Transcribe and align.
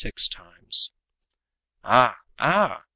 276 0.01 0.27
times. 0.29 0.91
"Ah, 1.83 2.15
ah!" 2.39 2.83